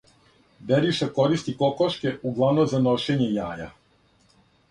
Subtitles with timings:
[0.59, 3.71] Бериша користи кокошке углавном за ношење јаја.